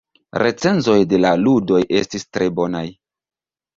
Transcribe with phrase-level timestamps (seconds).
[0.43, 2.85] Recenzoj de la ludoj estis tre bonaj.